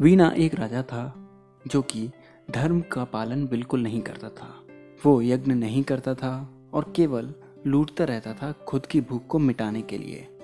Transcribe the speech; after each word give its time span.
वीना 0.00 0.28
एक 0.28 0.54
राजा 0.54 0.82
था 0.82 1.30
जो 1.66 1.82
कि 1.82 2.10
धर्म 2.50 2.80
का 2.80 3.04
पालन 3.04 3.46
बिल्कुल 3.46 3.82
नहीं 3.82 4.02
करता 4.02 4.28
था। 4.28 4.66
वो 5.04 5.22
यज्ञ 5.22 5.52
नहीं 5.52 5.82
करता 5.82 6.14
था 6.14 6.50
और 6.72 6.92
केवल 6.96 7.34
लूटता 7.66 8.04
रहता 8.04 8.34
था 8.34 8.52
खुद 8.52 8.86
की 8.86 9.00
भूख 9.00 9.26
को 9.26 9.38
मिटाने 9.38 9.82
के 9.82 9.98
लिए। 9.98 10.38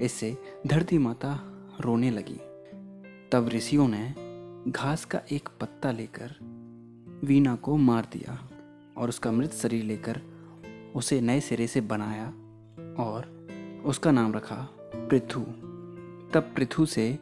इससे 0.00 0.36
धरती 0.66 0.98
माता 0.98 1.40
रोने 1.80 2.10
लगी। 2.10 2.40
तब 3.32 3.48
ऋषियों 3.48 3.88
ने 3.88 4.14
घास 4.70 5.04
का 5.04 5.20
एक 5.32 5.48
पत्ता 5.60 5.90
लेकर 5.90 6.34
वीना 7.24 7.56
को 7.56 7.76
मार 7.76 8.08
दिया 8.12 8.48
और 8.96 9.08
उसका 9.08 9.32
मृत 9.32 9.52
शरीर 9.52 9.84
लेकर 9.84 10.20
उसे 10.94 11.20
नए 11.20 11.40
सिरे 11.40 11.66
से 11.66 11.80
बनाया 11.80 12.26
और 13.02 13.46
उसका 13.84 14.10
नाम 14.10 14.32
रखा 14.32 14.68
पृथु। 14.94 15.40
तब 16.34 16.52
पृथु 16.56 16.86
से 16.86 17.18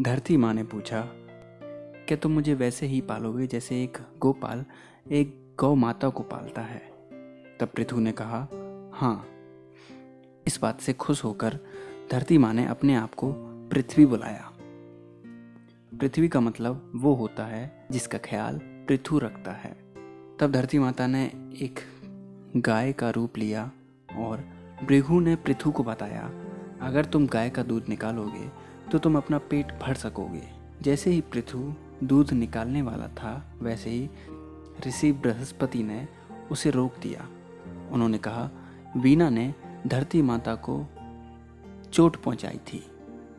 धरती 0.00 0.36
माँ 0.36 0.52
ने 0.54 0.62
पूछा, 0.64 1.00
क्या 2.08 2.16
तुम 2.16 2.32
मुझे 2.32 2.54
वैसे 2.54 2.86
ही 2.86 3.00
पालोगे 3.00 3.46
जैसे 3.46 3.82
एक 3.82 3.98
गोपाल, 4.18 4.64
एक 5.10 5.34
गौ 5.58 5.74
माता 5.74 6.08
को 6.08 6.22
पालता 6.22 6.62
है? 6.62 6.78
तब 7.60 7.68
पृथु 7.76 8.00
ने 8.00 8.12
कहा 8.12 8.38
हाँ। 8.94 9.26
इस 10.46 10.58
बात 10.62 10.80
से 10.80 10.92
खुश 10.92 11.24
होकर 11.24 11.58
धरती 12.12 12.38
माँ 12.38 12.52
ने 12.54 12.66
अपने 12.66 12.94
आप 12.94 13.14
को 13.14 13.32
पृथ्वी 13.72 14.06
बुलाया। 14.06 14.50
पृथ्वी 16.00 16.28
का 16.28 16.40
मतलब 16.40 16.90
वो 16.94 17.14
होता 17.14 17.44
है 17.44 17.86
जिसका 17.90 18.18
ख्याल 18.18 18.60
पृथु 18.88 19.18
रखता 19.18 19.52
है। 19.52 19.72
तब 20.40 20.52
धरती 20.52 20.78
माता 20.78 21.06
ने 21.06 21.24
एक 21.62 21.80
गाय 22.56 22.92
का 22.92 23.10
रूप 23.10 23.38
लिया 23.38 23.70
और 24.16 24.44
भृगु 24.84 25.20
ने 25.20 25.36
पृथु 25.36 25.70
को 25.70 25.82
बताया, 25.82 26.30
अगर 26.82 27.04
तुम 27.04 27.26
गाय 27.26 27.50
का 27.50 27.62
दूध 27.62 27.88
निकालोगे 27.88 28.71
तो 28.92 28.98
तुम 28.98 29.16
अपना 29.16 29.38
पेट 29.38 29.78
भर 29.78 29.94
सकोगे। 29.94 30.42
जैसे 30.82 31.10
ही 31.10 31.20
पृथु 31.20 31.74
दूध 32.04 32.32
निकालने 32.32 32.82
वाला 32.82 33.08
था, 33.08 33.54
वैसे 33.60 33.90
ही 33.90 34.10
ऋषि 34.86 35.12
बृहस्पति 35.12 35.82
ने 35.82 36.08
उसे 36.50 36.70
रोक 36.70 36.98
दिया। 37.02 37.28
उन्होंने 37.92 38.18
कहा 38.18 38.50
वीना 38.96 39.30
ने 39.30 39.54
धरती 39.86 40.22
माता 40.22 40.54
को 40.54 40.86
चोट 41.92 42.16
पहुंचाई 42.16 42.58
थी। 42.58 42.86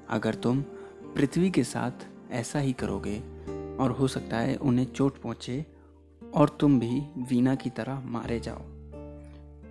अगर 0.09 0.35
तुम 0.35 0.61
पृथ्वी 1.15 1.51
के 1.51 1.63
साथ 1.63 1.91
ऐसा 2.31 2.59
ही 2.59 2.73
करोगे 2.73 3.19
और 3.77 3.91
हो 3.91 4.07
सकता 4.07 4.37
है 4.37 4.55
उन्हें 4.55 4.85
चोट 4.85 5.21
पहुँचे 5.21 5.65
और 6.33 6.57
तुम 6.59 6.79
भी 6.79 7.01
वीणा 7.17 7.55
की 7.55 7.69
तरह 7.69 7.99
मारे 7.99 8.39
जाओ। 8.39 8.61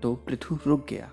तो 0.00 0.14
पृथु 0.14 0.58
रुक 0.66 0.86
गया। 0.88 1.12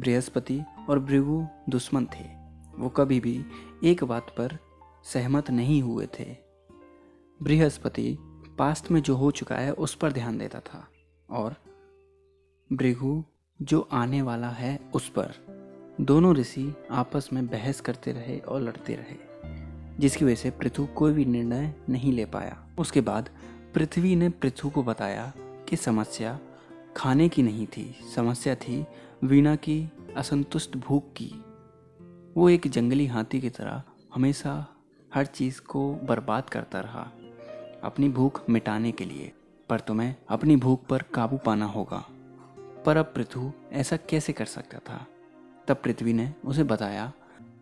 बृहस्पति 0.00 0.60
और 0.88 0.98
भृगु 0.98 1.46
दुश्मन 1.68 2.04
थे। 2.04 2.37
वो 2.78 2.88
कभी 2.88 3.20
भी 3.20 3.44
एक 3.84 4.04
बात 4.04 4.34
पर 4.38 4.58
सहमत 5.04 5.50
नहीं 5.50 5.82
हुए 5.82 6.06
थे। 6.18 6.36
बृहस्पति 7.42 8.16
पास्ट 8.58 8.90
में 8.90 9.02
जो 9.02 9.16
हो 9.16 9.30
चुका 9.30 9.56
है, 9.56 9.72
उस 9.72 9.94
पर 9.94 10.12
ध्यान 10.12 10.38
देता 10.38 10.60
था 10.60 10.88
और 11.30 11.56
भृगु 12.72 13.24
जो 13.62 13.88
आने 13.92 14.22
वाला 14.22 14.48
है, 14.48 14.78
उस 14.94 15.08
पर। 15.08 15.34
दोनों 16.00 16.34
ऋषि 16.36 16.74
आपस 16.90 17.28
में 17.32 17.46
बहस 17.46 17.80
करते 17.80 18.12
रहे 18.12 18.38
और 18.38 18.60
लड़ते 18.60 18.94
रहे, 18.94 19.16
जिसकी 19.98 20.24
वजह 20.24 20.34
से 20.34 20.50
पृथु 20.50 20.86
कोई 20.86 21.12
भी 21.12 21.24
निर्णय 21.24 21.74
नहीं 21.88 22.12
ले 22.12 22.24
पाया। 22.24 22.66
उसके 22.78 23.00
बाद 23.00 23.30
पृथ्वी 23.74 24.16
ने 24.16 24.28
पृथु 24.28 24.70
को 24.70 24.82
बताया 24.82 25.32
कि 25.68 25.76
समस्या 25.76 26.38
खाने 26.96 27.28
की 27.28 27.42
नहीं 27.42 27.66
थी, 27.66 27.94
समस्या 28.14 28.54
थी 28.54 28.86
वीणा 29.24 29.56
की 29.56 29.90
असंतुष्ट 30.16 30.76
भूख 30.76 31.04
की। 31.16 31.32
वो 32.38 32.48
एक 32.48 32.68
जंगली 32.68 33.06
हाथी 33.06 33.40
की 33.40 33.50
तरह 33.50 33.82
हमेशा 34.14 34.66
हर 35.14 35.26
चीज़ 35.26 35.60
को 35.60 35.94
बर्बाद 35.94 36.50
करता 36.50 36.80
रहा, 36.80 37.00
अपनी 37.84 38.08
भूख 38.08 38.50
मिटाने 38.50 38.92
के 38.92 39.04
लिए। 39.04 39.32
पर 39.68 39.80
तुम्हें 39.80 40.16
अपनी 40.28 40.56
भूख 40.56 40.86
पर 40.86 41.02
काबू 41.02 41.36
पाना 41.36 41.66
होगा। 41.66 42.04
पर 42.86 42.96
अब 42.96 43.04
पृथु 43.04 43.52
ऐसा 43.72 43.96
कैसे 43.96 44.32
कर 44.32 44.44
सकता 44.44 44.78
था? 44.78 45.06
तब 45.68 45.76
पृथ्वी 45.84 46.12
ने 46.12 46.34
उसे 46.44 46.64
बताया, 46.64 47.12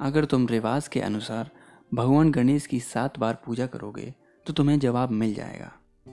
अगर 0.00 0.24
तुम 0.24 0.46
रिवाज 0.46 0.88
के 0.88 1.00
अनुसार 1.00 1.50
भगवान 1.94 2.30
गणेश 2.30 2.66
की 2.66 2.80
सात 2.80 3.18
बार 3.18 3.42
पूजा 3.46 3.66
करोगे 3.66 4.14
तो 4.46 4.52
तुम्हें 4.52 4.78
जवाब 4.78 5.10
मिल 5.10 5.34
जाएगा। 5.34 5.72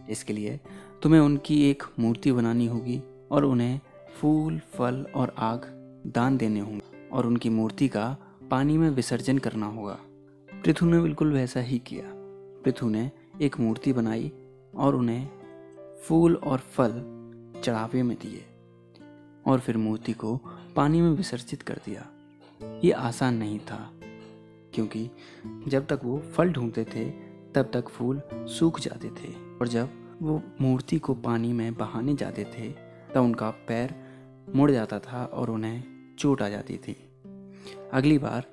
इसके 0.10 0.34
लिए 0.34 0.60
तुम्हें 1.02 1.22
उनकी 1.22 1.70
एक 1.70 1.84
मूर्ति 2.00 2.32
बनानी 2.32 2.66
होगी 2.66 3.28
और 3.32 3.46
उन्हें 3.46 3.80
फूल, 4.18 4.60
फल 4.60 5.06
और 5.16 5.36
आग 5.38 5.62
दान 6.08 6.38
देने 6.38 6.60
होंगे 6.60 7.10
और 7.10 7.28
उनकी 7.28 7.50
मूर्ति 7.50 7.88
का 7.88 8.18
पानी 8.54 8.78
में 8.78 8.90
विसर्जन 8.90 9.38
करना 9.38 9.66
होगा। 9.66 9.98
पृथु 10.50 10.86
ने 10.86 11.00
बिल्कुल 11.00 11.34
वैसा 11.34 11.60
ही 11.60 11.78
किया। 11.80 12.04
पृथु 12.64 12.90
ने 12.90 13.12
एक 13.42 13.60
मूर्ति 13.60 13.94
बनाई 13.94 14.32
और 14.76 14.96
उन्हें 14.96 15.30
फूल 16.02 16.36
और 16.36 16.58
फल 16.58 16.92
चढ़ावे 17.64 18.04
में 18.04 18.16
दिए 18.18 18.46
और 19.48 19.60
फिर 19.60 19.78
मूर्ति 19.78 20.14
को 20.14 20.36
पानी 20.76 21.02
में 21.02 21.10
विसर्जित 21.10 21.62
कर 21.62 21.80
दिया। 21.86 22.06
ये 22.84 22.92
आसान 22.92 23.36
नहीं 23.36 23.60
था, 23.60 23.92
क्योंकि 24.74 25.10
जब 25.68 25.88
तक 25.88 26.00
वो 26.04 26.20
फल 26.20 26.50
ढूंढते 26.50 26.84
थे, 26.84 27.10
तब 27.56 27.72
तक 27.74 27.90
फूल 27.90 28.22
सूख 28.34 28.80
जाते 28.80 29.10
थे 29.10 29.34
और 29.62 29.68
जब 29.68 29.90
वो 30.22 30.42
मूर्ति 30.62 31.00
को 31.00 31.14
पानी 31.14 31.54
में 31.54 31.74
बहाने 31.74 32.14
जाते 32.14 32.44
थे, 32.44 32.70
तब 33.14 33.22
उनका 33.22 33.50
पैर 33.50 33.96
मुड़ 34.56 34.72
जाता 34.72 35.00
था 35.00 35.26
और 35.26 35.50
उन्हें 35.50 35.84
चोट 36.20 36.42
आ 36.42 36.50
जाती 36.50 36.78
थी। 36.78 36.96
अगली 37.94 38.18
बार 38.18 38.46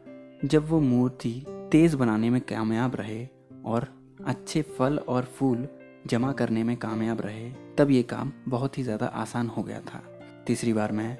जब 0.44 0.68
वो 0.68 0.80
मूर्ति 0.80 1.44
तेज़ 1.48 1.96
बनाने 1.96 2.30
में 2.30 2.40
कामयाब 2.40 2.96
रहे 2.96 3.28
और 3.64 3.88
अच्छे 4.24 4.62
फल 4.62 4.98
और 4.98 5.24
फूल 5.24 5.68
जमा 6.06 6.32
करने 6.32 6.64
में 6.64 6.76
कामयाब 6.76 7.20
रहे, 7.20 7.50
तब 7.78 7.90
ये 7.90 8.02
काम 8.02 8.32
बहुत 8.48 8.78
ही 8.78 8.82
ज़्यादा 8.82 9.06
आसान 9.06 9.48
हो 9.48 9.62
गया 9.62 9.80
था। 9.80 10.02
तीसरी 10.46 10.72
बार 10.72 10.92
में 10.92 11.18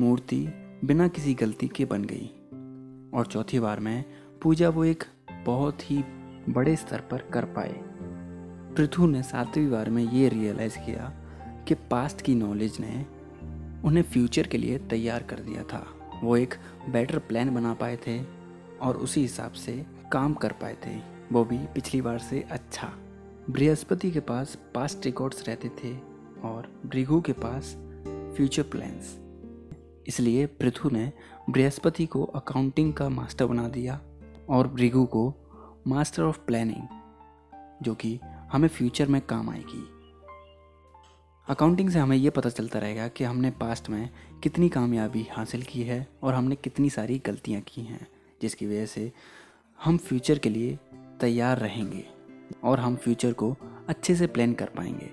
मूर्ति 0.00 0.48
बिना 0.84 1.08
किसी 1.08 1.34
गलती 1.34 1.68
के 1.68 1.84
बन 1.84 2.04
गई। 2.04 2.30
और 3.18 3.26
चौथी 3.26 3.60
बार 3.60 3.80
में 3.80 4.04
पूजा 4.42 4.68
वो 4.68 4.84
एक 4.84 5.04
बहुत 5.46 5.90
ही 5.90 6.04
बड़े 6.48 6.76
स्तर 6.76 7.00
पर 7.00 7.18
कर 7.18 7.44
पाए। 7.44 7.74
पृथु 8.76 9.06
ने 9.06 9.22
सातवीं 9.22 9.70
बार 9.70 9.90
में 9.90 10.12
ये 10.12 10.28
रियलाइज़ 10.28 10.78
किया 10.78 11.12
कि 11.68 11.74
पास्ट 11.74 12.20
की 12.20 12.34
नॉलेज 12.34 12.76
ने 12.80 13.06
उन्हें 13.84 14.02
फ्यूचर 14.02 14.46
के 14.46 14.58
लिए 14.58 14.78
तैयार 14.78 15.22
कर 15.22 15.38
दिया 15.38 15.62
था। 15.62 15.93
वो 16.22 16.36
एक 16.36 16.54
बेटर 16.88 17.18
प्लान 17.18 17.54
बना 17.54 17.74
पाए 17.74 17.96
थे 17.96 18.22
और 18.82 18.96
उसी 18.96 19.20
हिसाब 19.20 19.52
से 19.52 19.86
काम 20.12 20.34
कर 20.34 20.52
पाए 20.52 20.76
थे। 20.86 21.14
वो 21.32 21.44
भी 21.44 21.58
पिछली 21.58 22.02
बार 22.02 22.18
से 22.18 22.40
अच्छा। 22.50 22.92
बृहस्पति 23.50 24.10
के 24.10 24.20
पास 24.20 24.58
पास्ट 24.74 25.04
रिकॉर्ड्स 25.04 25.48
रहते 25.48 25.68
थे 25.68 25.96
और 26.44 26.82
भृगु 26.86 27.20
के 27.20 27.32
पास 27.32 27.76
फ्यूचर 28.36 28.62
प्लान्स 28.62 29.18
इसलिए 30.06 30.46
पृथु 30.46 30.90
ने 30.90 31.12
बृहस्पति 31.50 32.06
को 32.06 32.24
अकाउंटिंग 32.24 32.94
का 32.94 33.08
मास्टर 33.08 33.46
बना 33.46 33.68
दिया 33.68 34.00
और 34.48 34.68
भृगु 34.68 35.04
को 35.04 35.34
मास्टर 35.86 36.22
ऑफ़ 36.22 36.38
प्लानिंग 36.38 37.00
जो 37.82 37.94
कि 37.94 38.20
हमें 38.24 38.68
फ्यूचर 38.68 39.08
में 39.08 39.20
काम 39.20 39.50
आएगी। 39.50 39.93
अकाउंटिंग 41.48 41.90
से 41.90 41.98
हमें 41.98 42.16
ये 42.16 42.30
पता 42.30 42.48
चलता 42.48 42.78
रहेगा 42.78 43.08
कि 43.08 43.24
हमने 43.24 43.50
पास्ट 43.50 43.90
में 43.90 44.10
कितनी 44.42 44.68
कामयाबी 44.68 45.28
हासिल 45.32 45.62
की 45.62 45.82
है 45.82 46.08
और 46.22 46.34
हमने 46.34 46.56
कितनी 46.56 46.90
सारी 46.90 47.22
गलतियाँ 47.26 47.62
की 47.62 47.82
हैं, 47.82 48.08
जिसकी 48.42 48.66
वजह 48.66 48.86
से 48.86 49.12
हम 49.84 49.96
फ्यूचर 49.96 50.38
के 50.38 50.48
लिए 50.48 50.78
तैयार 51.20 51.58
रहेंगे 51.58 52.04
और 52.64 52.80
हम 52.80 52.96
फ्यूचर 52.96 53.32
को 53.32 53.56
अच्छे 53.88 54.16
से 54.16 54.26
प्लान 54.26 54.52
कर 54.52 54.66
पाएँगे। 54.66 55.06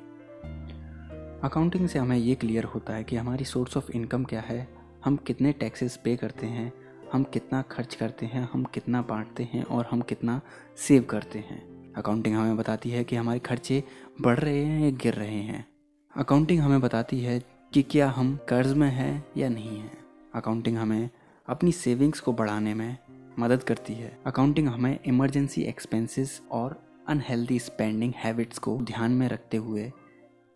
अकाउंटिंग 1.48 1.88
से 1.88 2.00
हमें 2.00 2.18
ये 2.18 2.36
क्लियर 2.36 2.64
होता 2.64 2.94
है 2.94 3.04
कि 3.04 3.16
हमारी 3.16 3.46
सोर्स 3.46 3.78
ऑफ़ 3.78 3.92
इनकम 3.92 4.24
क्या 4.24 4.42
है, 4.42 4.68
हम 5.06 5.16
कितने 5.16 5.52
टैक्सेस 5.52 6.00
पे 6.04 6.16
करते 6.16 6.48
हैं, 6.48 6.74
हम 7.14 7.24
कितना 7.24 7.62
खर्च 7.62 7.96
करते 7.96 8.26
हैं, 8.26 8.50
हम 8.54 8.64
कितना 8.64 9.02
बांटते 9.02 9.50
हैं 9.54 9.64
और 9.64 9.88
हम 9.92 10.02
कितना 10.02 10.42
सेव 10.78 11.04
करते 11.04 11.40
हैं। 11.40 11.94
अकाउंटिंग 11.94 12.36
हमें 12.36 12.58
बताती 12.58 12.90
है 12.90 13.04
कि 13.04 13.16
हमारे 13.16 13.40
खर्चे 13.40 13.84
बढ़ 14.22 14.40
रहे 14.40 14.66
हैं 14.66 14.82
या 14.82 14.90
गिर 14.90 15.14
रहे 15.14 15.42
हैं। 15.42 15.71
अकाउंटिंग 16.18 16.60
हमें 16.60 16.82
बताती 16.82 17.20
है 17.20 17.44
कि 17.74 17.82
क्या 17.82 18.10
हम 18.10 18.40
कर्ज 18.50 18.74
में 18.74 18.90
हैं 18.90 19.26
या 19.38 19.50
नहीं 19.50 19.80
हैं। 19.80 19.98
अकाउंटिंग 20.36 20.78
हमें 20.78 21.10
अपनी 21.48 21.72
सेविंग्स 21.72 22.20
को 22.20 22.34
बढ़ाने 22.34 22.74
में 22.74 22.98
मदद 23.40 23.64
करती 23.64 23.94
है। 23.94 24.20
अकाउंटिंग 24.26 24.68
हमें 24.68 25.00
इमरजेंसी 25.06 25.62
एक्सपेंसेस 25.62 26.42
और 26.52 26.84
अनहेल्दी 27.08 27.60
स्पेंडिंग 27.60 28.14
हैबिट्स 28.18 28.60
को 28.60 28.78
ध्यान 28.78 29.12
में 29.12 29.28
रखते 29.28 29.58
हुए 29.58 29.92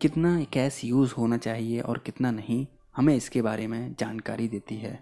कितना 0.02 0.44
कैश 0.44 0.81
यूज़ 0.86 1.13
होना 1.13 1.38
चाहिए 1.38 1.80
और 1.80 1.98
कितना 1.98 2.31
नहीं, 2.31 2.68
हमें 2.96 3.16
इसके 3.16 3.42
बारे 3.42 3.68
में 3.68 3.96
जानकारी 4.00 4.48
देती 4.48 4.75
है। 4.75 5.00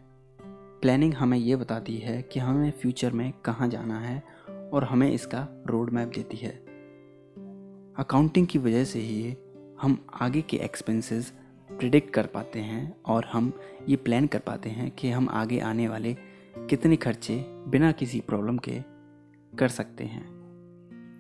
प्लानिंग 0.82 1.14
हमें 1.14 1.38
ये 1.38 1.56
बताती 1.56 1.98
है 1.98 2.22
कि 2.22 2.40
हमें 2.40 2.72
फ्यूचर 2.72 3.12
में 3.12 3.34
कहाँ 3.46 3.68
जाना 3.68 4.00
है 4.00 4.24
और 4.74 4.84
हमें 4.84 5.12
इसका 5.12 5.48
रोड 5.68 5.90
मैप 5.90 6.10
देती 6.10 6.38
है। 6.38 6.52
अकाउंटिंग 7.98 8.48
की 8.48 8.60
वजह 8.60 8.84
से 8.84 9.00
ही 9.00 9.36
हम 9.84 10.06
आगे 10.22 10.42
के 10.42 10.58
एक्सपेंसेस 10.58 11.34
प्रिडिक्ट 11.70 12.14
कर 12.14 12.26
पाते 12.26 12.60
हैं 12.60 12.98
और 13.06 13.26
हम 13.26 13.54
ये 13.90 13.96
प्लान 13.96 14.28
कर 14.28 14.40
पाते 14.40 14.70
हैं 14.70 14.92
कि 14.92 15.10
हम 15.10 15.30
आगे 15.30 15.60
आने 15.60 15.88
वाले 15.88 16.14
कितने 16.58 16.96
खर्चे 16.96 17.46
बिना 17.48 17.92
किसी 17.92 18.20
प्रॉब्लम 18.20 18.58
के 18.58 18.82
कर 19.58 19.68
सकते 19.68 20.04
हैं। 20.04 20.26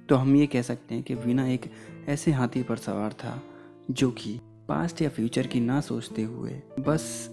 तो 0.09 0.15
हम 0.15 0.35
ये 0.35 0.47
कह 0.47 0.61
सकते 0.61 0.95
हैं 0.95 1.03
कि 1.03 1.15
वीना 1.15 1.47
एक 1.47 1.61
ऐसे 2.07 2.31
हाथी 2.31 2.63
पर 2.63 2.75
सवार 2.75 3.13
था 3.13 3.43
जो 3.91 4.11
कि 4.11 4.39
पास्ट 4.67 5.01
या 5.01 5.09
फ्यूचर 5.09 5.47
की 5.47 5.59
ना 5.59 5.81
सोचते 5.81 6.23
हुए 6.23 6.61
बस 6.79 7.29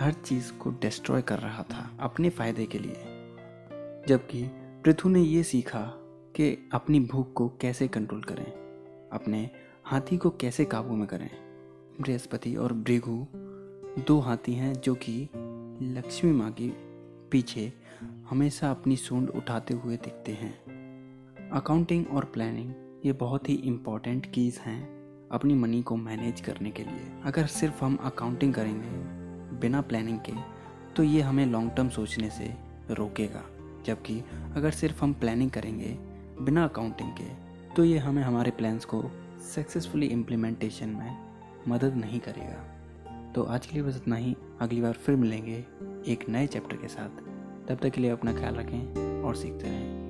हर 0.00 0.12
चीज़ 0.12 0.52
को 0.52 0.70
डिस्ट्रॉय 0.70 1.22
कर 1.22 1.38
रहा 1.38 1.62
था 1.62 1.96
अपने 2.00 2.30
फ़ायदे 2.30 2.66
के 2.66 2.78
लिए। 2.78 3.04
जबकि 4.08 4.50
पृथु 4.84 5.08
ने 5.08 5.20
ये 5.20 5.42
सीखा 5.42 5.92
कि 6.36 6.70
अपनी 6.72 7.00
भूख 7.00 7.32
को 7.32 7.48
कैसे 7.48 7.88
कंट्रोल 7.88 8.22
करें, 8.22 8.52
अपने 9.12 9.50
हाथी 9.84 10.16
को 10.16 10.30
कैसे 10.30 10.64
काबू 10.64 10.96
में 10.96 11.06
करें? 11.06 11.30
बृहस्पति 12.00 12.56
और 12.56 12.72
भृगु 12.72 13.26
दो 14.06 14.18
हाथी 14.20 14.54
हैं 14.54 14.74
जो 14.74 14.94
कि 14.94 15.28
लक्ष्मी 15.82 16.32
माँ 16.32 16.52
के 16.52 16.68
पीछे 17.30 17.72
हमेशा 18.30 18.70
अपनी 18.70 18.96
सूंड 18.96 19.30
उठाते 19.30 19.74
हुए 19.74 19.96
दिखते 19.96 20.32
हैं। 20.32 21.50
अकाउंटिंग 21.50 22.06
और 22.12 22.24
प्लानिंग 22.24 22.74
ये 23.06 23.12
बहुत 23.12 23.48
ही 23.48 23.54
इंपॉर्टेंट 23.54 24.26
कीज़ 24.32 24.60
हैं 24.60 24.82
अपनी 25.28 25.54
मनी 25.54 25.82
को 25.82 25.96
मैनेज 25.96 26.40
करने 26.40 26.70
के 26.70 26.82
लिए। 26.82 27.12
अगर 27.24 27.46
सिर्फ़ 27.46 27.84
हम 27.84 27.96
अकाउंटिंग 27.96 28.54
करेंगे 28.54 28.90
बिना 29.58 29.80
प्लानिंग 29.80 30.18
के 30.18 30.32
तो 30.96 31.02
ये 31.02 31.20
हमें 31.20 31.46
लॉन्ग 31.46 31.72
टर्म 31.72 31.88
सोचने 31.88 32.30
से 32.30 32.54
रोकेगा। 32.90 33.42
जबकि 33.86 34.20
अगर 34.56 34.70
सिर्फ़ 34.70 35.02
हम 35.04 35.12
प्लानिंग 35.12 35.50
करेंगे 35.50 35.96
बिना 36.40 36.64
अकाउंटिंग 36.64 37.12
के 37.12 37.28
तो 37.74 37.84
ये 37.84 37.98
हमें 37.98 38.22
हमारे 38.22 38.50
प्लान्स 38.50 38.84
को 38.84 39.10
सक्सेसफुली 39.40 40.06
इम्प्लीमेंटेशन 40.06 40.88
में 40.88 41.34
मदद 41.68 41.94
नहीं 41.94 42.20
करेगा। 42.20 42.66
तो 43.32 43.42
आज 43.42 43.66
के 43.66 43.74
लिए 43.74 43.82
बस 43.82 43.96
इतना 43.96 44.16
ही। 44.16 44.36
अगली 44.60 44.80
बार 44.80 44.92
फिर 44.92 45.16
मिलेंगे 45.16 45.64
एक 46.12 46.28
नए 46.28 46.46
चैप्टर 46.46 46.76
के 46.76 46.88
साथ। 46.88 47.08
तब 47.68 47.78
तक 47.82 47.88
के 47.88 48.00
लिए 48.00 48.10
अपना 48.10 48.32
ख्याल 48.32 48.54
रखें 48.54 49.22
और 49.22 49.36
सीखते 49.36 49.66
रहें। 49.66 50.09